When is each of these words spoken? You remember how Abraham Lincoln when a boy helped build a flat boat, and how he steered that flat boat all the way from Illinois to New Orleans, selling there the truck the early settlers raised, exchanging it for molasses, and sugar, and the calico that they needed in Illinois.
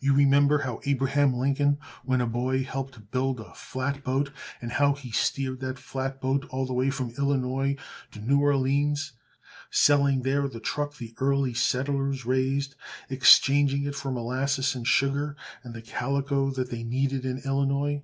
You 0.00 0.14
remember 0.14 0.60
how 0.60 0.80
Abraham 0.86 1.34
Lincoln 1.34 1.76
when 2.02 2.22
a 2.22 2.26
boy 2.26 2.62
helped 2.64 3.10
build 3.10 3.40
a 3.40 3.52
flat 3.52 4.02
boat, 4.02 4.32
and 4.62 4.72
how 4.72 4.94
he 4.94 5.10
steered 5.10 5.60
that 5.60 5.78
flat 5.78 6.18
boat 6.18 6.46
all 6.48 6.64
the 6.64 6.72
way 6.72 6.88
from 6.88 7.10
Illinois 7.10 7.76
to 8.12 8.20
New 8.22 8.40
Orleans, 8.40 9.12
selling 9.70 10.22
there 10.22 10.48
the 10.48 10.60
truck 10.60 10.96
the 10.96 11.14
early 11.20 11.52
settlers 11.52 12.24
raised, 12.24 12.74
exchanging 13.10 13.82
it 13.84 13.94
for 13.94 14.10
molasses, 14.10 14.74
and 14.74 14.86
sugar, 14.86 15.36
and 15.62 15.74
the 15.74 15.82
calico 15.82 16.48
that 16.50 16.70
they 16.70 16.82
needed 16.82 17.26
in 17.26 17.40
Illinois. 17.44 18.02